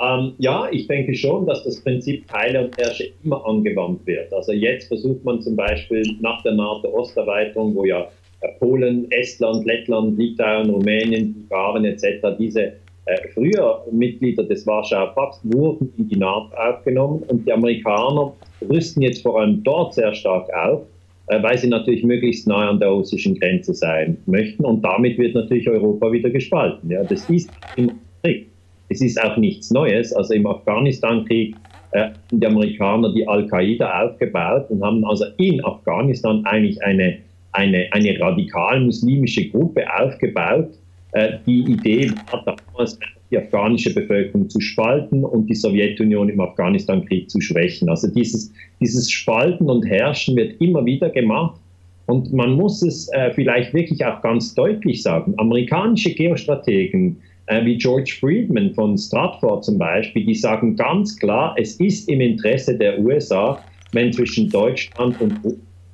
[0.00, 4.32] Ähm, ja, ich denke schon, dass das Prinzip Teile und Herrsche immer angewandt wird.
[4.32, 8.06] Also jetzt versucht man zum Beispiel nach der NATO-Osterweiterung, wo ja
[8.40, 12.36] äh, Polen, Estland, Lettland, Litauen, Rumänien, Bulgarien etc.
[12.38, 12.72] diese
[13.06, 18.34] äh, früher Mitglieder des Warschauer Pakts wurden in die NATO aufgenommen und die Amerikaner
[18.68, 20.82] rüsten jetzt vor allem dort sehr stark auf,
[21.28, 25.34] äh, weil sie natürlich möglichst nahe an der russischen Grenze sein möchten und damit wird
[25.34, 26.90] natürlich Europa wieder gespalten.
[26.90, 27.92] Ja, das ist im
[28.22, 28.48] Krieg.
[28.88, 30.12] Es ist auch nichts Neues.
[30.12, 31.56] Also im Afghanistan-Krieg
[31.92, 37.18] äh, die Amerikaner die Al-Qaida aufgebaut und haben also in Afghanistan eigentlich eine,
[37.52, 40.68] eine, eine radikal-muslimische Gruppe aufgebaut.
[41.12, 42.98] Äh, die Idee war damals,
[43.30, 47.88] die afghanische Bevölkerung zu spalten und die Sowjetunion im Afghanistan-Krieg zu schwächen.
[47.88, 51.60] Also dieses, dieses Spalten und Herrschen wird immer wieder gemacht.
[52.06, 55.34] Und man muss es äh, vielleicht wirklich auch ganz deutlich sagen.
[55.38, 61.80] Amerikanische Geostrategen äh, wie George Friedman von Stratford zum Beispiel, die sagen ganz klar, es
[61.80, 63.58] ist im Interesse der USA,
[63.92, 65.34] wenn zwischen Deutschland und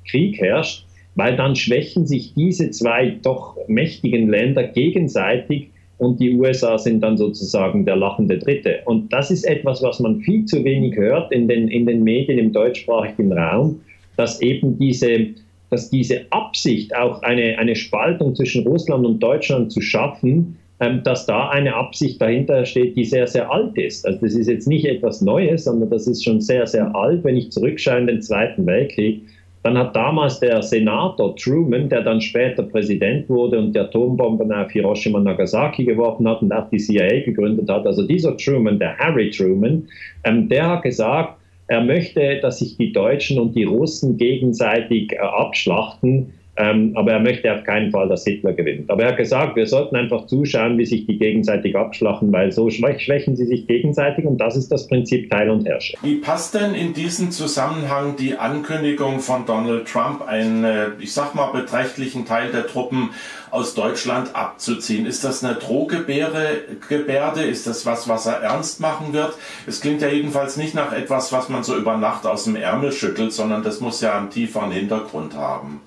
[0.07, 6.77] Krieg herrscht, weil dann schwächen sich diese zwei doch mächtigen Länder gegenseitig und die USA
[6.77, 8.79] sind dann sozusagen der lachende Dritte.
[8.85, 12.39] Und das ist etwas, was man viel zu wenig hört in den, in den Medien
[12.39, 13.79] im deutschsprachigen Raum,
[14.17, 15.27] dass eben diese,
[15.69, 21.25] dass diese Absicht, auch eine, eine Spaltung zwischen Russland und Deutschland zu schaffen, ähm, dass
[21.25, 24.05] da eine Absicht dahinter steht, die sehr, sehr alt ist.
[24.05, 27.23] Also das ist jetzt nicht etwas Neues, sondern das ist schon sehr, sehr alt.
[27.23, 29.23] Wenn ich zurückschaue in den Zweiten Weltkrieg,
[29.63, 34.71] dann hat damals der Senator Truman, der dann später Präsident wurde und die Atombomben auf
[34.71, 38.97] Hiroshima und Nagasaki geworfen hat und auch die CIA gegründet hat, also dieser Truman, der
[38.97, 39.87] Harry Truman,
[40.25, 45.17] ähm, der hat gesagt, er möchte, dass sich die Deutschen und die Russen gegenseitig äh,
[45.17, 48.89] abschlachten ähm, aber er möchte auf keinen Fall, dass Hitler gewinnt.
[48.91, 52.69] Aber er hat gesagt, wir sollten einfach zuschauen, wie sich die gegenseitig abschlachen, weil so
[52.69, 55.97] schwächen sie sich gegenseitig und das ist das Prinzip Teil und Herrsche.
[56.03, 61.33] Wie passt denn in diesen Zusammenhang die Ankündigung von Donald Trump, einen, äh, ich sag
[61.33, 63.09] mal, beträchtlichen Teil der Truppen
[63.49, 65.07] aus Deutschland abzuziehen?
[65.07, 67.41] Ist das eine Drohgebärde?
[67.41, 69.33] Ist das was, was er ernst machen wird?
[69.65, 72.91] Es klingt ja jedenfalls nicht nach etwas, was man so über Nacht aus dem Ärmel
[72.91, 75.81] schüttelt, sondern das muss ja einen tieferen Hintergrund haben.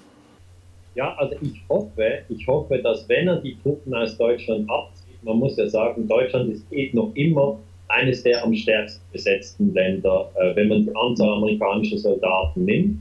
[0.96, 5.38] Ja, also ich hoffe, ich hoffe, dass wenn er die Truppen aus Deutschland abzieht, man
[5.38, 10.56] muss ja sagen, Deutschland ist eh noch immer eines der am stärksten besetzten Länder, äh,
[10.56, 12.98] wenn man die Anzahl amerikanischer Soldaten nimmt.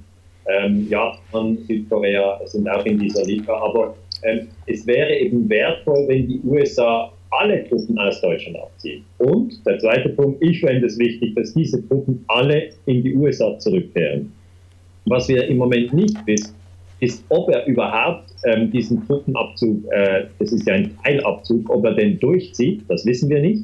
[0.47, 6.27] Ähm, Japan, Südkorea sind auch in dieser Liga, aber ähm, es wäre eben wertvoll, wenn
[6.27, 9.05] die USA alle Truppen aus Deutschland abziehen.
[9.19, 13.57] Und der zweite Punkt, ich fände es wichtig, dass diese Truppen alle in die USA
[13.57, 14.33] zurückkehren.
[15.05, 16.53] Was wir im Moment nicht wissen,
[17.05, 21.93] ist, ob er überhaupt ähm, diesen Truppenabzug, äh, das ist ja ein Teilabzug, ob er
[21.93, 23.63] den durchzieht, das wissen wir nicht.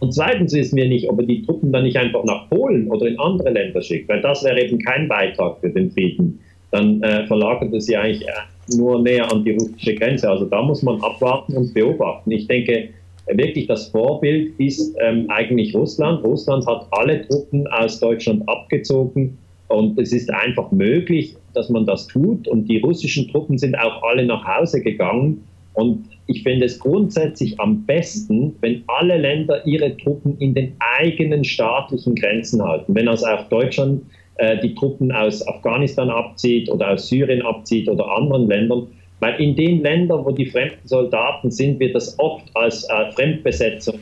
[0.00, 3.06] Und zweitens wissen wir nicht, ob er die Truppen dann nicht einfach nach Polen oder
[3.06, 6.40] in andere Länder schickt, weil das wäre eben kein Beitrag für den Frieden.
[6.70, 10.30] Dann äh, verlagert es ja eigentlich äh, nur näher an die russische Grenze.
[10.30, 12.30] Also da muss man abwarten und beobachten.
[12.30, 12.90] Ich denke,
[13.26, 16.24] wirklich das Vorbild ist ähm, eigentlich Russland.
[16.24, 19.36] Russland hat alle Truppen aus Deutschland abgezogen
[19.68, 22.48] und es ist einfach möglich, dass man das tut.
[22.48, 25.44] Und die russischen Truppen sind auch alle nach Hause gegangen.
[25.74, 31.44] Und ich finde es grundsätzlich am besten, wenn alle Länder ihre Truppen in den eigenen
[31.44, 32.94] staatlichen Grenzen halten.
[32.94, 34.02] Wenn also auch Deutschland
[34.36, 38.86] äh, die Truppen aus Afghanistan abzieht oder aus Syrien abzieht oder anderen Ländern.
[39.20, 43.98] Weil in den Ländern, wo die fremden Soldaten sind, wird das oft als äh, Fremdbesetzung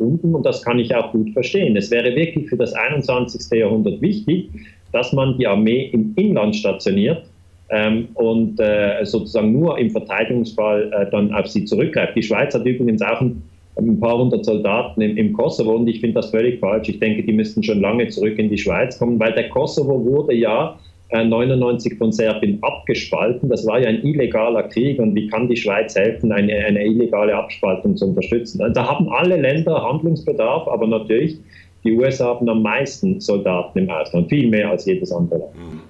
[0.00, 1.76] empfunden und das kann ich auch gut verstehen.
[1.76, 3.58] Es wäre wirklich für das 21.
[3.58, 4.50] Jahrhundert wichtig,
[4.92, 7.24] dass man die Armee im Inland stationiert
[7.70, 12.16] ähm, und äh, sozusagen nur im Verteidigungsfall äh, dann auf sie zurückgreift.
[12.16, 13.42] Die Schweiz hat übrigens auch ein,
[13.76, 16.88] ein paar hundert Soldaten im, im Kosovo und ich finde das völlig falsch.
[16.88, 20.34] Ich denke, die müssten schon lange zurück in die Schweiz kommen, weil der Kosovo wurde
[20.34, 20.76] ja
[21.12, 23.48] 99 äh, von Serbien abgespalten.
[23.48, 27.34] Das war ja ein illegaler Krieg und wie kann die Schweiz helfen, eine, eine illegale
[27.34, 28.62] Abspaltung zu unterstützen?
[28.74, 31.38] Da haben alle Länder Handlungsbedarf, aber natürlich
[31.84, 35.56] die USA haben am meisten Soldaten im Ausland, viel mehr als jedes andere Land.
[35.56, 35.80] Mhm.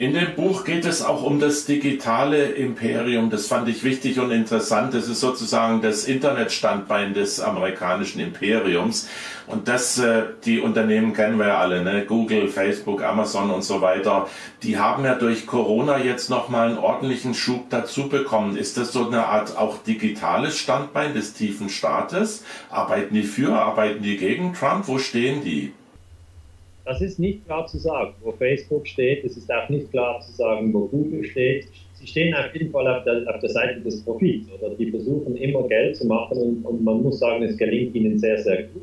[0.00, 3.28] In dem Buch geht es auch um das digitale Imperium.
[3.28, 4.94] Das fand ich wichtig und interessant.
[4.94, 9.10] Das ist sozusagen das Internetstandbein des amerikanischen Imperiums.
[9.46, 12.06] Und das, äh, die Unternehmen kennen wir ja alle, ne?
[12.06, 14.26] Google, Facebook, Amazon und so weiter.
[14.62, 18.56] Die haben ja durch Corona jetzt nochmal einen ordentlichen Schub dazu bekommen.
[18.56, 22.42] Ist das so eine Art auch digitales Standbein des tiefen Staates?
[22.70, 24.88] Arbeiten die für, arbeiten die gegen Trump?
[24.88, 25.74] Wo stehen die?
[26.90, 29.24] Das ist nicht klar zu sagen, wo Facebook steht.
[29.24, 31.68] Es ist auch nicht klar zu sagen, wo Google steht.
[31.94, 34.48] Sie stehen auf jeden Fall auf der, auf der Seite des Profits.
[34.58, 38.18] Oder die versuchen immer Geld zu machen und, und man muss sagen, es gelingt ihnen
[38.18, 38.82] sehr, sehr gut.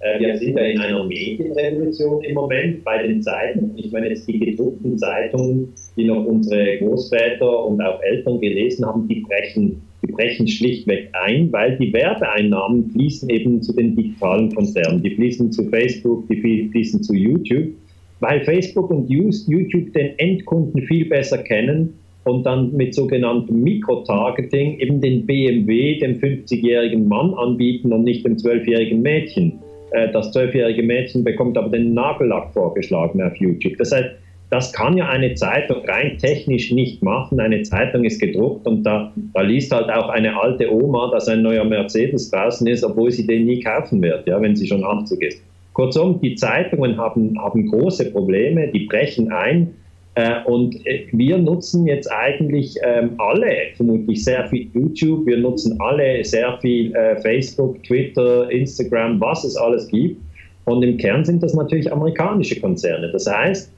[0.00, 3.72] Äh, wir sind ja in einer Medienrevolution im Moment bei den Zeiten.
[3.76, 9.06] Ich meine, jetzt die gedruckten Zeitungen, die noch unsere Großväter und auch Eltern gelesen haben,
[9.06, 9.82] die brechen
[10.16, 15.02] brechen schlichtweg ein, weil die Werbeeinnahmen fließen eben zu den digitalen Konzernen.
[15.02, 17.74] Die fließen zu Facebook, die fließen zu YouTube,
[18.20, 25.00] weil Facebook und YouTube den Endkunden viel besser kennen und dann mit sogenanntem Mikrotargeting eben
[25.00, 29.60] den BMW dem 50-jährigen Mann anbieten und nicht dem 12-jährigen Mädchen.
[29.92, 33.76] Äh, das 12-jährige Mädchen bekommt aber den Nagellack vorgeschlagen auf YouTube.
[33.78, 34.10] Das heißt,
[34.50, 37.40] das kann ja eine Zeitung rein technisch nicht machen.
[37.40, 41.42] Eine Zeitung ist gedruckt und da, da liest halt auch eine alte Oma, dass ein
[41.42, 45.20] neuer Mercedes draußen ist, obwohl sie den nie kaufen wird, ja, wenn sie schon 80
[45.22, 45.42] ist.
[45.72, 49.74] Kurzum, die Zeitungen haben, haben große Probleme, die brechen ein.
[50.14, 55.78] Äh, und äh, wir nutzen jetzt eigentlich ähm, alle vermutlich sehr viel YouTube, wir nutzen
[55.80, 60.22] alle sehr viel äh, Facebook, Twitter, Instagram, was es alles gibt.
[60.64, 63.10] Und im Kern sind das natürlich amerikanische Konzerne.
[63.12, 63.70] Das heißt,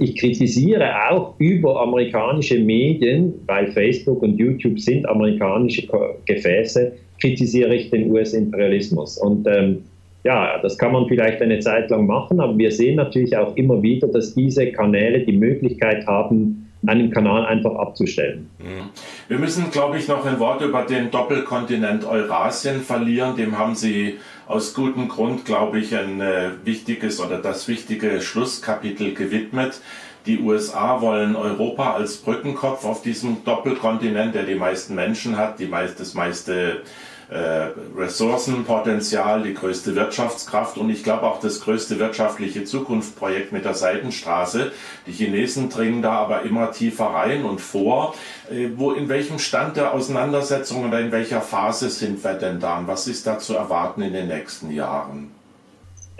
[0.00, 5.86] ich kritisiere auch über amerikanische Medien, weil Facebook und YouTube sind amerikanische
[6.26, 9.18] Gefäße, kritisiere ich den US-Imperialismus.
[9.18, 9.84] Und ähm,
[10.24, 13.82] ja, das kann man vielleicht eine Zeit lang machen, aber wir sehen natürlich auch immer
[13.82, 18.48] wieder, dass diese Kanäle die Möglichkeit haben, einen Kanal einfach abzustellen.
[18.58, 18.90] Mhm.
[19.28, 23.36] Wir müssen, glaube ich, noch ein Wort über den Doppelkontinent Eurasien verlieren.
[23.36, 24.14] Dem haben Sie
[24.48, 29.80] aus gutem Grund, glaube ich, ein äh, wichtiges oder das wichtige Schlusskapitel gewidmet.
[30.26, 35.66] Die USA wollen Europa als Brückenkopf auf diesem Doppelkontinent, der die meisten Menschen hat, die
[35.66, 36.82] meist, das meiste
[37.30, 43.74] äh, Ressourcenpotenzial, die größte Wirtschaftskraft und ich glaube auch das größte wirtschaftliche Zukunftsprojekt mit der
[43.74, 44.72] Seidenstraße.
[45.06, 48.14] Die Chinesen dringen da aber immer tiefer rein und vor.
[48.50, 52.78] Äh, wo, in welchem Stand der Auseinandersetzung oder in welcher Phase sind wir denn da
[52.78, 55.37] und was ist da zu erwarten in den nächsten Jahren?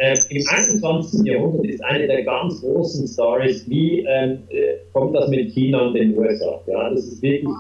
[0.01, 1.27] Äh, Im 21.
[1.27, 5.95] Jahrhundert ist eine der ganz großen Stories, wie ähm, äh, kommt das mit China und
[5.95, 6.61] den USA?
[6.69, 7.51] Ja, das ist wirklich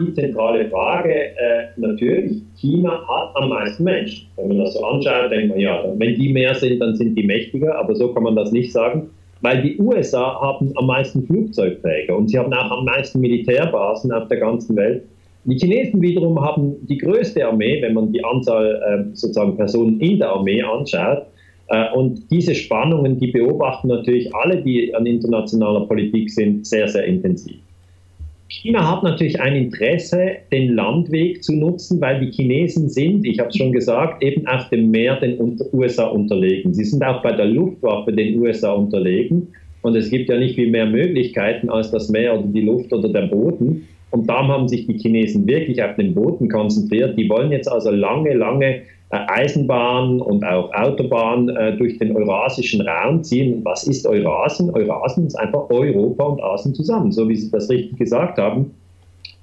[0.00, 1.12] die zentrale Frage.
[1.12, 4.28] Äh, natürlich, China hat am meisten Menschen.
[4.36, 7.26] Wenn man das so anschaut, denkt man, ja, wenn die mehr sind, dann sind die
[7.26, 9.10] mächtiger, aber so kann man das nicht sagen.
[9.40, 14.28] Weil die USA haben am meisten Flugzeugträger und sie haben auch am meisten Militärbasen auf
[14.28, 15.02] der ganzen Welt.
[15.46, 20.20] Die Chinesen wiederum haben die größte Armee, wenn man die Anzahl äh, sozusagen Personen in
[20.20, 21.26] der Armee anschaut.
[21.72, 27.04] Äh, und diese Spannungen, die beobachten natürlich alle, die an internationaler Politik sind, sehr, sehr
[27.04, 27.56] intensiv.
[28.48, 33.48] China hat natürlich ein Interesse, den Landweg zu nutzen, weil die Chinesen sind, ich habe
[33.48, 36.74] es schon gesagt, eben auf dem Meer den USA unterlegen.
[36.74, 39.48] Sie sind auch bei der Luftwaffe den USA unterlegen.
[39.80, 43.08] Und es gibt ja nicht viel mehr Möglichkeiten als das Meer oder die Luft oder
[43.08, 43.88] der Boden.
[44.10, 47.18] Und darum haben sich die Chinesen wirklich auf den Boden konzentriert.
[47.18, 53.22] Die wollen jetzt also lange, lange Eisenbahn und auch Autobahn äh, durch den eurasischen Raum
[53.22, 53.60] ziehen.
[53.62, 54.70] Was ist Eurasien?
[54.70, 58.72] Eurasien ist einfach Europa und Asien zusammen, so wie Sie das richtig gesagt haben,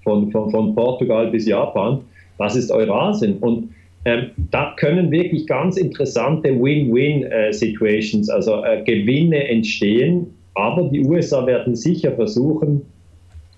[0.03, 2.01] von, von, von Portugal bis Japan.
[2.37, 3.37] Was ist Eurasien?
[3.37, 3.69] Und
[4.05, 10.33] ähm, da können wirklich ganz interessante Win-Win-Situations, äh, also äh, Gewinne entstehen.
[10.55, 12.81] Aber die USA werden sicher versuchen,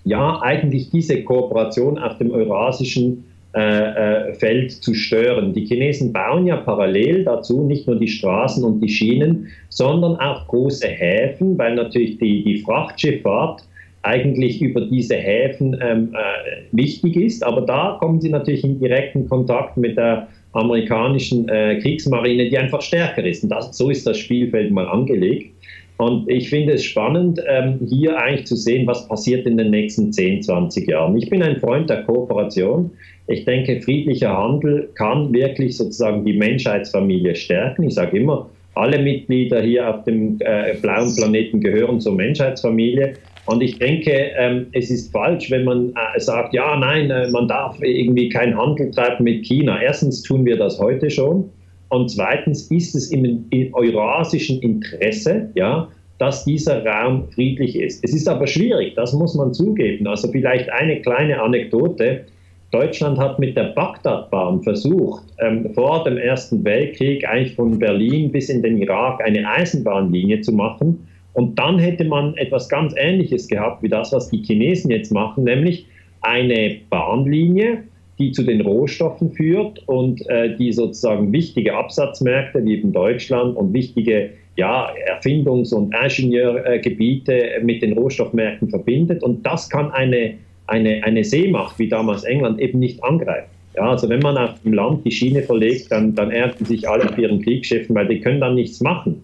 [0.04, 5.52] ja, eigentlich diese Kooperation auf dem eurasischen äh, äh, Feld zu stören.
[5.52, 10.48] Die Chinesen bauen ja parallel dazu nicht nur die Straßen und die Schienen, sondern auch
[10.48, 13.62] große Häfen, weil natürlich die, die Frachtschifffahrt
[14.02, 17.44] eigentlich über diese Häfen ähm, äh, wichtig ist.
[17.44, 22.80] Aber da kommen sie natürlich in direkten Kontakt mit der amerikanischen äh, Kriegsmarine, die einfach
[22.80, 23.42] stärker ist.
[23.42, 25.52] Und das, so ist das Spielfeld mal angelegt.
[25.98, 30.12] Und ich finde es spannend, ähm, hier eigentlich zu sehen, was passiert in den nächsten
[30.12, 31.16] 10, 20 Jahren.
[31.16, 32.90] Ich bin ein Freund der Kooperation.
[33.28, 37.84] Ich denke, friedlicher Handel kann wirklich sozusagen die Menschheitsfamilie stärken.
[37.84, 43.14] Ich sage immer, alle Mitglieder hier auf dem äh, blauen Planeten gehören zur Menschheitsfamilie.
[43.46, 47.48] Und ich denke, ähm, es ist falsch, wenn man äh, sagt, ja, nein, äh, man
[47.48, 49.80] darf irgendwie keinen Handel treiben mit China.
[49.82, 51.50] Erstens tun wir das heute schon.
[51.92, 58.02] Und zweitens ist es im, im eurasischen Interesse, ja, dass dieser Raum friedlich ist.
[58.02, 60.06] Es ist aber schwierig, das muss man zugeben.
[60.06, 62.24] Also vielleicht eine kleine Anekdote.
[62.70, 68.48] Deutschland hat mit der Bagdadbahn versucht, ähm, vor dem Ersten Weltkrieg eigentlich von Berlin bis
[68.48, 71.06] in den Irak eine Eisenbahnlinie zu machen.
[71.34, 75.44] Und dann hätte man etwas ganz Ähnliches gehabt wie das, was die Chinesen jetzt machen,
[75.44, 75.84] nämlich
[76.22, 77.84] eine Bahnlinie,
[78.22, 83.72] die zu den Rohstoffen führt und äh, die sozusagen wichtige Absatzmärkte wie in Deutschland und
[83.72, 89.22] wichtige ja, Erfindungs- und Ingenieurgebiete mit den Rohstoffmärkten verbindet.
[89.22, 90.34] Und das kann eine
[90.66, 93.48] eine, eine Seemacht wie damals England eben nicht angreifen.
[93.76, 97.08] Ja, also wenn man auf dem Land die Schiene verlegt, dann, dann ernten sich alle
[97.08, 99.22] auf ihren Kriegsschiffen, weil die können dann nichts machen.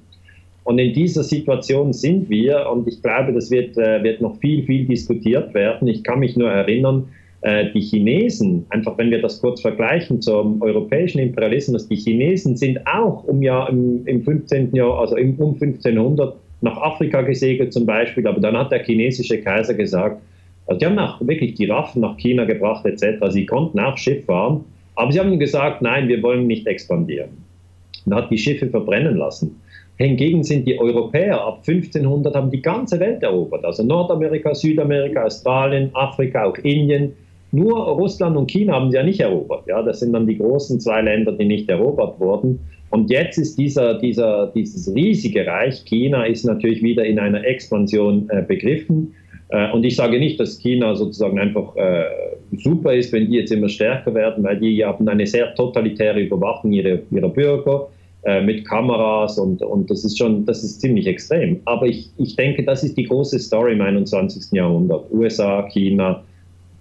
[0.65, 4.63] Und in dieser Situation sind wir, und ich glaube, das wird, äh, wird noch viel,
[4.65, 5.89] viel diskutiert werden.
[5.89, 7.09] Ich kann mich nur erinnern,
[7.45, 13.25] die Chinesen, einfach wenn wir das kurz vergleichen zum europäischen Imperialismus, die Chinesen sind auch
[13.25, 14.75] um Jahr, im, im 15.
[14.75, 19.41] Jahr, also im, um 1500 nach Afrika gesegelt zum Beispiel, aber dann hat der chinesische
[19.41, 20.21] Kaiser gesagt,
[20.69, 23.25] Also die haben auch wirklich die Raffen nach China gebracht etc.
[23.31, 24.65] Sie konnten auch Schiff fahren,
[24.97, 27.31] aber sie haben gesagt, nein, wir wollen nicht expandieren.
[28.05, 29.61] Und hat die Schiffe verbrennen lassen.
[29.97, 35.91] Hingegen sind die Europäer ab 1500 haben die ganze Welt erobert, also Nordamerika, Südamerika, Australien,
[35.95, 37.15] Afrika, auch Indien.
[37.51, 39.67] Nur Russland und China haben sie ja nicht erobert.
[39.67, 42.61] Ja, das sind dann die großen zwei Länder, die nicht erobert wurden.
[42.91, 48.29] Und jetzt ist dieser, dieser, dieses riesige Reich China ist natürlich wieder in einer Expansion
[48.31, 49.15] äh, begriffen.
[49.51, 52.05] Äh, und ich sage nicht, dass China sozusagen einfach äh,
[52.57, 56.73] super ist, wenn die jetzt immer stärker werden, weil die haben eine sehr totalitäre Überwachung
[56.73, 57.89] ihrer, ihrer Bürger
[58.25, 61.61] äh, mit Kameras und, und das ist schon, das ist ziemlich extrem.
[61.67, 64.53] Aber ich, ich denke, das ist die große Story im 21.
[64.53, 65.11] Jahrhundert.
[65.13, 66.25] USA, China,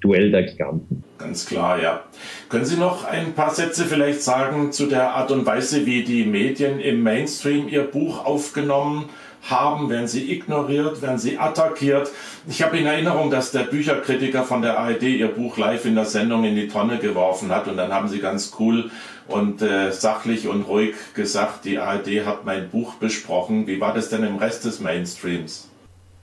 [0.02, 1.04] Duell der Giganten.
[1.18, 2.04] Ganz klar, ja.
[2.50, 6.26] Können Sie noch ein paar Sätze vielleicht sagen zu der Art und Weise, wie die
[6.26, 9.10] Medien im Mainstream Ihr Buch aufgenommen
[9.50, 9.90] haben?
[9.90, 12.12] werden sie ignoriert, werden sie attackiert.
[12.48, 16.06] Ich habe in Erinnerung, dass der Bücherkritiker von der ARD ihr Buch live in der
[16.06, 18.92] Sendung in die Tonne geworfen hat und dann haben sie ganz cool
[19.28, 23.68] und äh, sachlich und ruhig gesagt, die ARD hat mein Buch besprochen.
[23.68, 25.70] Wie war das denn im Rest des Mainstreams?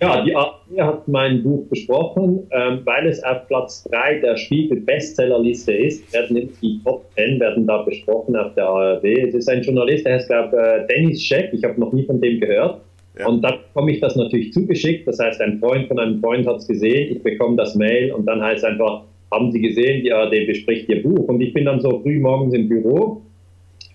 [0.03, 4.81] Ja, die ARD hat mein Buch besprochen, ähm, weil es auf Platz 3 der Spiegel
[4.81, 6.13] Bestsellerliste ist.
[6.13, 9.05] Werden die Top 10 werden da besprochen auf der ARD.
[9.05, 11.51] Es ist ein Journalist, der heißt, glaube äh, Dennis Scheck.
[11.53, 12.81] Ich habe noch nie von dem gehört.
[13.19, 13.29] Ja.
[13.29, 15.07] Und dann bekomme ich das natürlich zugeschickt.
[15.07, 18.27] Das heißt, ein Freund von einem Freund hat es gesehen, ich bekomme das Mail und
[18.27, 19.03] dann heißt es einfach,
[19.33, 21.29] haben Sie gesehen, die ARD bespricht Ihr Buch.
[21.29, 23.23] Und ich bin dann so früh morgens im Büro,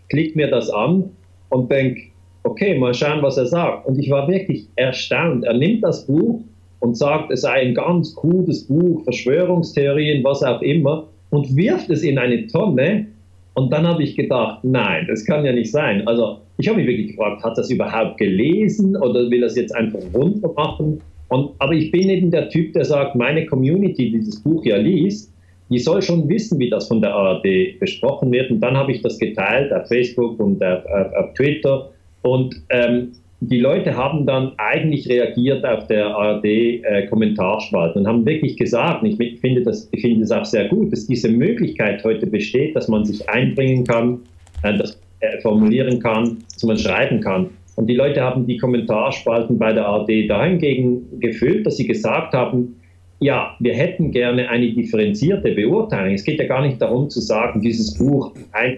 [0.10, 1.12] klicke mir das an
[1.50, 2.02] und denke,
[2.44, 3.88] okay, mal schauen, was er sagt.
[3.88, 5.46] Und ich war wirklich erstaunt.
[5.46, 6.42] Er nimmt das Buch
[6.80, 12.04] und sagt, es sei ein ganz cooles Buch, Verschwörungstheorien, was auch immer, und wirft es
[12.04, 13.08] in eine Tonne.
[13.54, 16.08] Und dann habe ich gedacht, nein, das kann ja nicht sein.
[16.08, 20.00] Also ich habe mich wirklich gefragt, hat das überhaupt gelesen oder will das jetzt einfach
[20.14, 21.02] runter machen?
[21.30, 24.78] Und, aber ich bin eben der Typ, der sagt, meine Community, die dieses Buch ja
[24.78, 25.32] liest,
[25.70, 28.50] die soll schon wissen, wie das von der ARD besprochen wird.
[28.50, 31.92] Und dann habe ich das geteilt auf Facebook und auf, auf, auf Twitter.
[32.22, 38.58] Und ähm, die Leute haben dann eigentlich reagiert auf der ARD-Kommentarspalte äh, und haben wirklich
[38.58, 42.76] gesagt, ich finde das, ich finde das auch sehr gut, dass diese Möglichkeit heute besteht,
[42.76, 44.20] dass man sich einbringen kann,
[44.64, 47.50] äh, dass äh, formulieren kann, dass man schreiben kann.
[47.76, 52.76] Und die Leute haben die Kommentarspalten bei der ARD dahingegen gefüllt, dass sie gesagt haben,
[53.20, 56.14] ja, wir hätten gerne eine differenzierte Beurteilung.
[56.14, 58.78] Es geht ja gar nicht darum zu sagen, dieses Buch ein,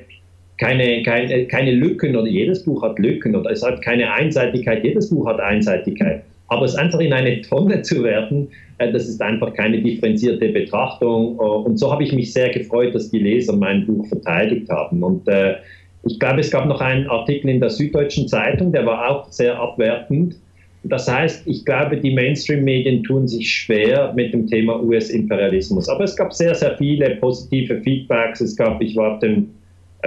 [0.62, 5.10] keine, keine, keine Lücken oder jedes Buch hat Lücken oder es hat keine Einseitigkeit, jedes
[5.10, 6.22] Buch hat Einseitigkeit.
[6.50, 8.48] Aber es einfach in eine Tonne zu werten,
[8.78, 11.38] äh, das ist einfach keine differenzierte Betrachtung.
[11.38, 15.02] Und so habe ich mich sehr gefreut, dass die Leser mein Buch verteidigt haben.
[15.02, 15.56] Und äh,
[16.04, 19.60] ich glaube, es gab noch einen Artikel in der Süddeutschen Zeitung, der war auch sehr
[19.60, 20.36] abwertend.
[20.84, 25.90] Das heißt, ich glaube, die Mainstream-Medien tun sich schwer mit dem Thema US-Imperialismus.
[25.90, 28.42] Aber es gab sehr, sehr viele positive Feedbacks.
[28.42, 29.50] Es gab, ich war auf dem,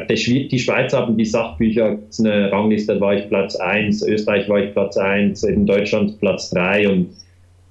[0.08, 4.96] die Schweiz haben die Sachbücher, eine Rangliste, war ich Platz 1, Österreich war ich Platz
[4.96, 7.08] 1, in Deutschland Platz 3 und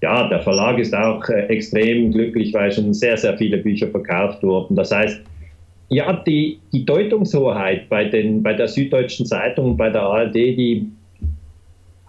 [0.02, 4.44] ja, der Verlag ist auch äh, extrem glücklich, weil schon sehr, sehr viele Bücher verkauft
[4.44, 4.76] wurden.
[4.76, 5.22] Das heißt,
[5.90, 10.88] ja, die, die Deutungshoheit bei, den, bei der Süddeutschen Zeitung bei der ARD, die,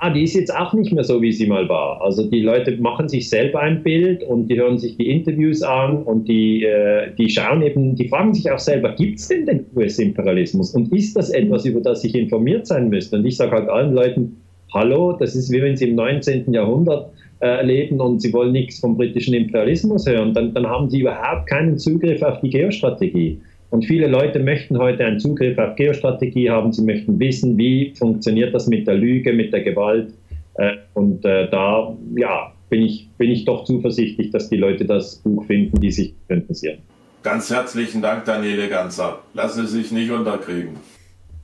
[0.05, 2.03] ah, die ist jetzt auch nicht mehr so, wie sie mal war.
[2.03, 6.03] Also die Leute machen sich selber ein Bild und die hören sich die Interviews an
[6.03, 9.65] und die, äh, die schauen eben, die fragen sich auch selber, gibt es denn den
[9.75, 13.17] US-Imperialismus und ist das etwas, über das ich informiert sein müsste?
[13.17, 14.37] Und ich sage halt allen Leuten,
[14.75, 16.53] hallo, das ist wie wenn sie im 19.
[16.53, 21.01] Jahrhundert äh, leben und sie wollen nichts vom britischen Imperialismus hören, dann, dann haben sie
[21.01, 23.41] überhaupt keinen Zugriff auf die Geostrategie.
[23.75, 26.73] Und viele Leute möchten heute einen Zugriff auf Geostrategie haben.
[26.73, 30.15] Sie möchten wissen, wie funktioniert das mit der Lüge, mit der Gewalt.
[30.59, 35.17] Äh, und äh, da ja, bin, ich, bin ich doch zuversichtlich, dass die Leute das
[35.17, 36.79] Buch finden, die sich interessieren.
[37.25, 39.19] Ganz herzlichen Dank, Daniele Ganzer.
[39.35, 40.77] Lassen Sie sich nicht unterkriegen.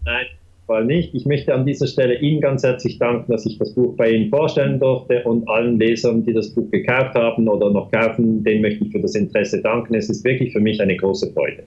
[0.04, 0.26] Nein,
[0.68, 1.12] Fall nicht.
[1.16, 4.30] Ich möchte an dieser Stelle Ihnen ganz herzlich danken, dass ich das Buch bei Ihnen
[4.30, 8.84] vorstellen durfte und allen Lesern, die das Buch gekauft haben oder noch kaufen, denen möchte
[8.84, 9.96] ich für das Interesse danken.
[9.96, 11.64] Es ist wirklich für mich eine große Freude.